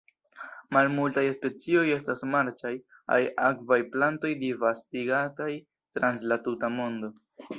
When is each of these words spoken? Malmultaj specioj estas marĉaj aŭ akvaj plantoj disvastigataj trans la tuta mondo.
Malmultaj 0.77 1.23
specioj 1.33 1.83
estas 1.95 2.23
marĉaj 2.35 2.71
aŭ 3.17 3.19
akvaj 3.51 3.79
plantoj 3.97 4.33
disvastigataj 4.45 5.51
trans 5.99 6.27
la 6.33 6.41
tuta 6.49 6.75
mondo. 6.79 7.13